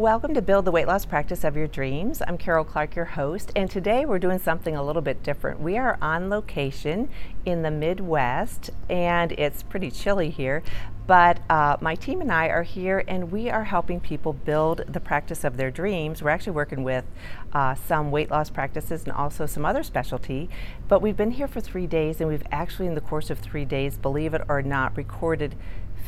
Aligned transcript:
Welcome 0.00 0.32
to 0.32 0.40
Build 0.40 0.64
the 0.64 0.70
Weight 0.70 0.86
Loss 0.86 1.04
Practice 1.04 1.44
of 1.44 1.58
Your 1.58 1.66
Dreams. 1.66 2.22
I'm 2.26 2.38
Karol 2.38 2.64
Clark, 2.64 2.96
your 2.96 3.04
host, 3.04 3.52
and 3.54 3.70
today 3.70 4.06
we're 4.06 4.18
doing 4.18 4.38
something 4.38 4.74
a 4.74 4.82
little 4.82 5.02
bit 5.02 5.22
different. 5.22 5.60
We 5.60 5.76
are 5.76 5.98
on 6.00 6.30
location 6.30 7.10
in 7.44 7.60
the 7.60 7.70
Midwest, 7.70 8.70
and 8.88 9.32
it's 9.32 9.62
pretty 9.62 9.90
chilly 9.90 10.30
here, 10.30 10.62
but 11.10 11.40
uh, 11.50 11.76
my 11.80 11.96
team 11.96 12.20
and 12.20 12.30
I 12.30 12.46
are 12.50 12.62
here, 12.62 13.02
and 13.08 13.32
we 13.32 13.50
are 13.50 13.64
helping 13.64 13.98
people 13.98 14.32
build 14.32 14.84
the 14.86 15.00
practice 15.00 15.42
of 15.42 15.56
their 15.56 15.68
dreams. 15.68 16.22
We're 16.22 16.30
actually 16.30 16.52
working 16.52 16.84
with 16.84 17.04
uh, 17.52 17.74
some 17.74 18.12
weight 18.12 18.30
loss 18.30 18.48
practices 18.48 19.02
and 19.02 19.12
also 19.12 19.44
some 19.44 19.64
other 19.64 19.82
specialty, 19.82 20.48
but 20.86 21.02
we've 21.02 21.16
been 21.16 21.32
here 21.32 21.48
for 21.48 21.60
three 21.60 21.88
days, 21.88 22.20
and 22.20 22.30
we've 22.30 22.46
actually, 22.52 22.86
in 22.86 22.94
the 22.94 23.00
course 23.00 23.28
of 23.28 23.40
three 23.40 23.64
days, 23.64 23.98
believe 23.98 24.34
it 24.34 24.42
or 24.48 24.62
not, 24.62 24.96
recorded 24.96 25.56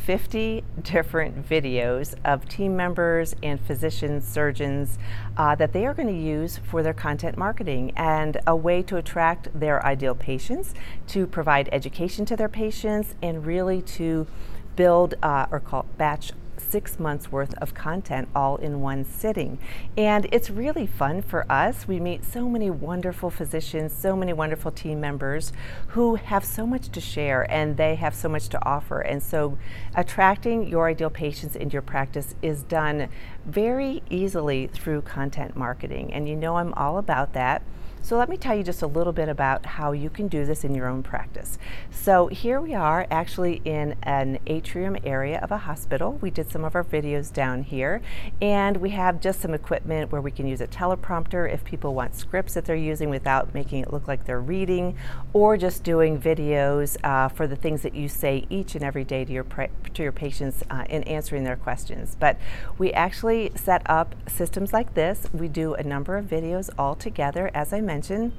50 0.07 0.63
different 0.83 1.49
videos 1.49 2.15
of 2.25 2.49
team 2.49 2.77
members 2.77 3.35
and 3.43 3.61
physicians, 3.61 4.25
surgeons 4.25 5.01
uh, 5.37 5.57
that 5.57 5.73
they 5.73 5.85
are 5.85 5.95
going 5.95 6.07
to 6.07 6.15
use 6.15 6.59
for 6.59 6.81
their 6.85 6.95
content 6.95 7.37
marketing 7.37 7.93
and 7.97 8.41
a 8.47 8.55
way 8.55 8.83
to 8.83 8.99
attract 8.99 9.49
their 9.59 9.85
ideal 9.85 10.15
patients, 10.15 10.75
to 11.09 11.27
provide 11.27 11.69
education 11.73 12.25
to 12.25 12.37
their 12.37 12.49
patients, 12.49 13.17
and 13.21 13.45
really 13.45 13.83
to 13.83 14.29
build 14.77 15.15
uh, 15.23 15.47
or 15.51 15.61
call 15.61 15.87
batch 15.97 16.33
six 16.59 16.99
months 16.99 17.31
worth 17.31 17.55
of 17.59 17.75
content 17.75 18.29
all 18.35 18.57
in 18.57 18.81
one 18.81 19.05
sitting. 19.05 19.59
And 19.97 20.27
it's 20.33 20.49
really 20.49 20.87
fun 20.87 21.21
for 21.23 21.45
us. 21.51 21.87
We 21.87 22.01
meet 22.01 22.25
so 22.25 22.49
many 22.49 22.71
wonderful 22.71 23.31
physicians, 23.31 23.93
so 23.93 24.17
many 24.17 24.33
wonderful 24.33 24.71
team 24.71 25.01
members 25.01 25.53
who 25.89 26.15
have 26.15 26.45
so 26.45 26.67
much 26.67 26.89
to 26.91 27.01
share 27.01 27.51
and 27.51 27.77
they 27.77 27.97
have 27.97 28.15
so 28.15 28.29
much 28.29 28.49
to 28.51 28.65
offer. 28.67 29.01
And 29.01 29.23
so 29.23 29.59
attracting 29.95 30.67
your 30.67 30.89
ideal 30.89 31.11
patients 31.11 31.57
into 31.57 31.75
your 31.75 31.83
practice 31.83 32.35
is 32.41 32.63
done 32.63 33.09
very 33.45 34.03
easily 34.09 34.69
through 34.69 35.03
content 35.03 35.57
marketing. 35.57 36.13
And 36.13 36.29
you 36.29 36.37
know 36.37 36.57
I'm 36.57 36.73
all 36.75 36.99
about 36.99 37.33
that. 37.35 37.63
So 38.05 38.19
let 38.19 38.29
me 38.29 38.37
tell 38.37 38.57
you 38.57 38.65
just 38.65 38.83
a 38.83 38.87
little 38.89 39.13
bit 39.13 39.29
about 39.29 39.65
how 39.65 39.93
you 39.93 40.11
can 40.11 40.27
do 40.27 40.45
this 40.45 40.65
in 40.65 40.75
your 40.75 40.89
own 40.89 41.05
practice. 41.05 41.57
So 41.93 42.27
here 42.27 42.61
we 42.61 42.75
are 42.75 43.07
actually 43.13 43.63
in 43.65 43.95
an 44.03 44.41
atrium 44.49 44.97
area 45.05 45.39
of 45.39 45.53
a 45.53 45.59
hospital. 45.59 46.19
We 46.21 46.31
did 46.31 46.51
some 46.51 46.65
of 46.65 46.75
our 46.75 46.83
videos 46.83 47.33
down 47.33 47.63
here 47.63 48.03
and 48.41 48.79
we 48.79 48.91
have 48.91 49.21
just 49.21 49.41
some 49.41 49.55
equipment 49.55 50.11
where 50.11 50.21
we 50.21 50.33
can 50.33 50.49
use 50.49 50.61
a 50.61 50.67
teleprompter 50.67 51.49
if 51.51 51.63
people 51.63 51.95
want 51.95 52.17
scripts 52.17 52.55
that 52.55 52.65
they're 52.65 52.75
using 52.75 53.09
without 53.09 53.55
making 53.55 53.83
it 53.83 53.93
look 53.93 54.09
like 54.09 54.25
they're 54.25 54.41
reading 54.41 54.97
or 55.33 55.57
just 55.57 55.85
doing 55.85 56.21
videos 56.21 56.97
uh, 57.05 57.29
for 57.29 57.47
the 57.47 57.57
things 57.57 57.83
that 57.83 57.95
you 57.95 58.09
say 58.09 58.45
each 58.51 58.75
and 58.75 58.83
every 58.83 59.05
day 59.05 59.25
to 59.25 59.33
your, 59.33 59.45
to 59.45 60.03
your 60.03 60.11
patients 60.11 60.65
uh, 60.71 60.85
in 60.91 61.05
answering 61.05 61.45
their 61.45 61.57
questions. 61.57 62.17
But 62.19 62.37
we 62.79 62.93
actually 62.93 63.53
set 63.55 63.89
up 63.89 64.17
systems 64.27 64.73
like 64.73 64.95
this. 64.95 65.29
We 65.33 65.47
do 65.47 65.75
a 65.75 65.85
number 65.85 66.17
of 66.17 66.25
videos 66.25 66.69
all 66.77 66.97
together 66.97 67.49
as 67.55 67.73
I 67.73 67.77
mentioned 67.81 67.92
mention. 67.93 68.33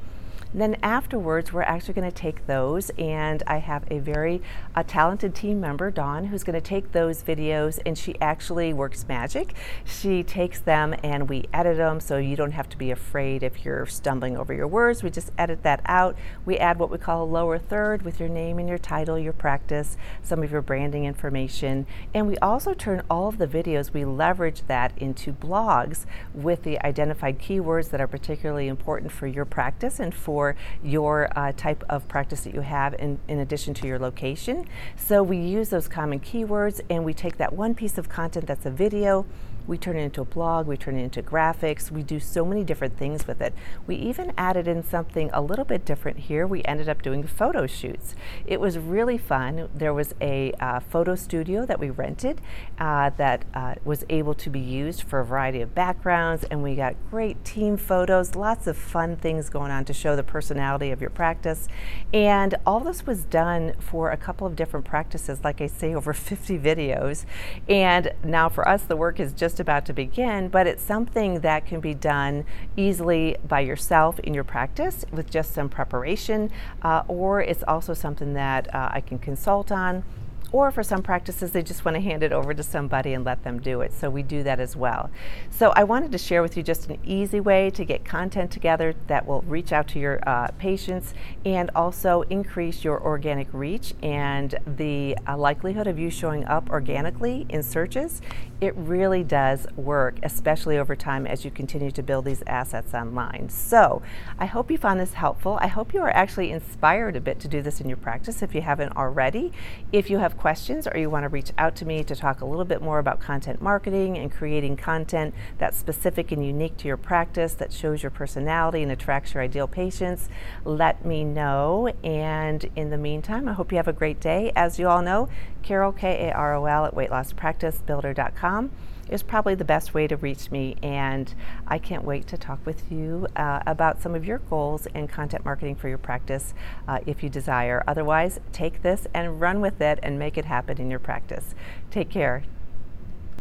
Then 0.56 0.78
afterwards, 0.84 1.52
we're 1.52 1.64
actually 1.64 1.96
going 1.96 2.12
to 2.12 2.16
take 2.16 2.46
those, 2.46 2.92
and 2.92 3.42
I 3.48 3.58
have 3.58 3.86
a 3.90 3.98
very 3.98 4.40
uh, 4.76 4.84
talented 4.86 5.34
team 5.34 5.59
member, 5.59 5.90
Dawn, 5.90 6.26
who's 6.26 6.44
going 6.44 6.54
to 6.54 6.62
take 6.62 6.92
those 6.92 7.23
videos, 7.23 7.80
and 7.88 7.98
she 7.98 8.16
actually 8.22 8.72
works 8.72 9.08
magic. 9.08 9.56
She 9.84 10.22
takes 10.22 10.59
them 10.59 10.94
and 11.04 11.28
we 11.28 11.46
edit 11.52 11.78
them 11.78 12.00
so 12.00 12.18
you 12.18 12.36
don't 12.36 12.52
have 12.52 12.70
to 12.70 12.78
be 12.78 12.92
afraid 12.92 13.42
if 13.42 13.66
you're 13.66 13.88
stumbling 13.88 14.38
over 14.38 14.54
your 14.54 14.68
words. 14.68 15.02
We 15.02 15.09
just 15.09 15.31
edit 15.40 15.64
that 15.64 15.81
out. 15.86 16.16
We 16.46 16.59
add 16.59 16.78
what 16.78 16.92
we 16.92 17.00
call 17.00 17.24
a 17.24 17.26
lower 17.26 17.58
third 17.58 18.04
with 18.04 18.20
your 18.20 18.30
name 18.30 18.59
and 18.59 18.70
your 18.70 18.78
title, 18.78 19.18
your 19.18 19.34
practice, 19.34 19.98
some 20.22 20.44
of 20.44 20.52
your 20.52 20.62
branding 20.62 21.06
information, 21.06 21.88
and 22.14 22.28
we 22.28 22.38
also 22.38 22.76
turn 22.76 23.02
all 23.09 23.28
of 23.28 23.40
the 23.40 23.48
videos, 23.48 23.94
we 23.94 24.06
leverage 24.06 24.62
that 24.68 24.96
into 24.98 25.34
blogs 25.34 26.06
with 26.34 26.64
the 26.64 26.80
identified 26.86 27.40
keywords 27.40 27.90
that 27.90 28.02
are 28.02 28.08
particularly 28.08 28.68
important 28.68 29.12
for 29.12 29.26
your 29.26 29.46
practice 29.46 30.00
and 30.00 30.14
for 30.14 30.42
for 30.44 30.55
your 30.83 31.30
uh, 31.38 31.53
type 31.55 31.83
of 31.89 32.05
practice 32.09 32.41
that 32.41 32.53
you 32.53 32.59
have 32.59 32.94
in, 32.95 33.18
in 33.29 33.40
addition 33.40 33.73
to 33.73 33.88
your 33.88 33.97
location. 33.97 34.68
So 34.97 35.23
we 35.23 35.38
use 35.38 35.69
those 35.69 35.88
common 35.88 36.19
keywords 36.19 36.81
and 36.90 37.06
we 37.06 37.13
take 37.13 37.38
that 37.38 37.53
one 37.53 37.73
piece 37.73 37.97
of 37.97 38.09
content 38.09 38.47
that's 38.47 38.66
a 38.66 38.72
video 38.72 39.25
we 39.68 39.78
turn 39.78 39.96
it 39.96 40.01
into 40.01 40.22
a 40.22 40.25
blog, 40.25 40.68
we 40.68 40.78
turn 40.78 40.97
it 40.97 41.03
into 41.03 41.22
graphics, 41.22 41.91
we 41.91 42.03
do 42.03 42.19
so 42.19 42.46
many 42.46 42.63
different 42.63 42.97
things 42.97 43.28
with 43.28 43.41
it. 43.41 43.53
We 43.88 43.96
even 43.96 44.34
added 44.38 44.68
in 44.68 44.84
something 44.84 45.29
a 45.34 45.41
little 45.41 45.66
bit 45.66 45.85
different 45.85 46.19
here. 46.19 46.46
We 46.46 46.63
ended 46.63 46.90
up 46.90 47.01
doing 47.01 47.24
photo 47.24 47.68
shoots. 47.68 48.16
It 48.46 48.59
was 48.59 48.78
really 48.78 49.18
fun. 49.18 49.69
There 49.74 49.94
was 49.94 50.13
a 50.22 50.51
uh, 50.59 50.79
photo 50.79 51.16
studio 51.16 51.66
that 51.66 51.79
we 51.79 51.90
rented 51.90 52.41
uh, 52.79 53.12
that 53.18 53.46
uh, 53.53 53.75
was 53.84 54.03
able 54.09 54.34
to 54.35 54.50
be 54.50 54.59
used 54.59 55.03
for 55.03 55.19
a 55.19 55.25
variety 55.25 55.62
of 55.62 55.74
backgrounds, 55.74 56.44
and 56.45 56.62
we 56.63 56.75
got 56.75 56.95
great 57.09 57.44
team 57.45 57.78
photos, 57.78 58.35
lots 58.35 58.68
of 58.68 58.78
fun 58.78 59.16
things 59.16 59.50
going 59.50 59.72
on 59.72 59.85
to 59.85 59.94
show 59.94 60.16
the 60.16 60.24
personality 60.24 60.91
of 60.91 61.01
your 61.01 61.09
practice. 61.09 61.68
And 62.13 62.56
all 62.66 62.80
this 62.80 63.06
was 63.06 63.24
done 63.24 63.74
for 63.80 64.12
a 64.12 64.18
couple 64.18 64.45
of 64.45 64.56
different 64.56 64.85
practices, 64.85 65.44
like 65.44 65.62
I 65.62 65.68
say, 65.68 65.94
over 65.94 66.13
50 66.34 66.59
videos. 66.59 67.25
And 67.68 68.12
now 68.24 68.50
for 68.50 68.68
us, 68.68 68.84
the 68.84 68.95
work 68.95 69.19
is 69.19 69.34
just 69.34 69.53
just 69.53 69.59
about 69.59 69.86
to 69.86 69.94
begin, 69.94 70.47
but 70.47 70.66
it's 70.66 70.81
something 70.81 71.41
that 71.41 71.64
can 71.64 71.80
be 71.80 71.94
done 71.94 72.44
easily 72.75 73.38
by 73.47 73.59
yourself 73.59 74.19
in 74.22 74.34
your 74.34 74.44
practice 74.44 75.06
with 75.12 75.30
just 75.30 75.53
some 75.53 75.69
preparation, 75.69 76.50
uh, 76.81 77.03
or 77.08 77.40
it's 77.40 77.63
also 77.68 77.94
something 77.94 78.34
that 78.34 78.74
uh, 78.74 78.90
I 78.92 79.00
can 79.00 79.19
consult 79.19 79.72
on 79.72 80.03
or 80.52 80.72
for 80.72 80.84
some 80.84 81.02
practices, 81.02 81.52
they 81.52 81.64
just 81.64 81.86
want 81.86 81.96
to 81.96 82.02
hand 82.02 82.24
it 82.24 82.31
over 82.31 82.54
to 82.54 82.64
somebody 82.64 83.14
and 83.14 83.26
let 83.26 83.44
them 83.44 83.59
do 83.59 83.81
it. 83.81 83.94
So 83.94 84.09
we 84.09 84.24
do 84.24 84.44
that 84.44 84.59
as 84.59 84.76
well. 84.76 85.09
So 85.50 85.72
I 85.76 85.84
wanted 85.84 86.12
to 86.12 86.18
share 86.18 86.42
with 86.42 86.58
you 86.58 86.64
just 86.64 86.90
an 86.90 87.00
easy 87.04 87.40
way 87.40 87.70
to 87.72 87.86
get 87.86 88.06
content 88.06 88.52
together 88.52 88.94
that 89.08 89.26
will 89.26 89.42
reach 89.44 89.72
out 89.72 89.88
to 89.90 90.00
your 90.00 90.20
uh, 90.28 90.50
patients 90.59 91.14
and 91.46 91.72
also 91.76 92.22
increase 92.24 92.84
your 92.84 93.02
organic 93.02 93.48
reach 93.54 93.94
and 94.04 94.56
the 94.66 95.18
uh, 95.28 95.38
likelihood 95.38 95.88
of 95.88 95.98
you 95.98 96.09
showing 96.09 96.46
up 96.46 96.70
organically 96.70 97.46
in 97.50 97.64
searches. 97.64 98.22
It 98.62 98.74
really 98.78 99.24
does 99.24 99.68
work, 99.75 100.20
especially 100.24 100.78
over 100.78 100.96
time 100.96 101.28
as 101.28 101.44
you 101.44 101.52
continue 101.52 101.92
to 101.92 102.02
build 102.04 102.25
these 102.25 102.44
assets 102.48 102.94
online. 102.94 103.50
So 103.50 104.02
I 104.40 104.46
hope 104.46 104.72
you 104.72 104.78
found 104.78 105.00
this 105.00 105.14
helpful. 105.14 105.58
I 105.60 105.68
hope 105.68 105.94
you 105.94 106.02
are 106.02 106.12
actually 106.12 106.52
inspired 106.52 107.16
a 107.16 107.22
bit 107.22 107.40
to 107.42 107.48
do 107.48 107.62
this 107.62 107.81
in 107.81 107.90
your 107.90 107.98
practice 107.98 108.42
if 108.42 108.56
you 108.56 108.62
haven't 108.62 108.96
already. 108.96 109.52
If 109.92 110.10
you 110.10 110.20
have 110.33 110.41
questions 110.41 110.88
or 110.88 110.97
you 110.97 111.09
want 111.09 111.23
to 111.23 111.29
reach 111.29 111.51
out 111.57 111.75
to 111.75 111.85
me 111.85 112.03
to 112.03 112.16
talk 112.16 112.41
a 112.41 112.45
little 112.45 112.66
bit 112.66 112.81
more 112.81 112.99
about 112.99 113.19
content 113.19 113.61
marketing 113.61 114.17
and 114.17 114.31
creating 114.31 114.75
content 114.75 115.33
that's 115.57 115.77
specific 115.77 116.31
and 116.31 116.45
unique 116.45 116.75
to 116.77 116.88
your 116.88 116.97
practice 116.97 117.53
that 117.53 117.71
shows 117.71 118.01
your 118.01 118.09
personality 118.09 118.81
and 118.81 118.91
attracts 118.91 119.33
your 119.33 119.44
ideal 119.44 119.67
patients, 119.67 120.29
let 120.66 121.05
me 121.05 121.23
know. 121.23 121.94
And 122.03 122.69
in 122.75 122.89
the 122.89 122.97
meantime, 122.97 123.47
I 123.47 123.53
hope 123.53 123.71
you 123.71 123.77
have 123.77 123.88
a 123.88 123.94
great 123.94 124.19
day. 124.19 124.51
As 124.55 124.79
you 124.79 124.88
all 124.88 125.01
know, 125.01 125.29
Karol, 125.61 125.91
K 125.91 126.29
A 126.29 126.33
R 126.33 126.55
O 126.55 126.65
L, 126.65 126.85
at 126.85 126.95
weightlosspracticebuilder.com 126.95 128.71
is 129.09 129.24
probably 129.24 129.56
the 129.56 129.66
best 129.66 129.94
way 129.94 130.08
to 130.08 130.18
reach 130.18 130.52
me. 130.52 130.75
And 130.81 131.34
I 131.68 131.78
can't 131.78 132.03
wait 132.03 132.28
to 132.28 132.38
talk 132.38 132.66
with 132.66 132.91
you 132.91 133.28
uh, 133.36 133.62
about 133.66 134.02
some 134.02 134.16
of 134.16 134.25
your 134.25 134.40
goals 134.40 134.88
and 134.94 135.09
content 135.09 135.46
marketing 135.46 135.75
for 135.75 135.90
your 135.90 135.97
practice 135.97 136.53
uh, 136.88 137.00
if 137.06 137.24
you 137.24 137.30
desire. 137.30 137.84
Otherwise, 137.88 138.40
take 138.52 138.81
this 138.81 139.08
and 139.13 139.42
run 139.42 139.62
with 139.62 139.81
it 139.81 140.00
and 140.03 140.18
make 140.18 140.38
it 140.38 140.46
happen 140.46 140.80
in 140.80 140.90
your 140.90 141.00
practice. 141.00 141.56
Take 141.92 142.09
care. 142.09 142.44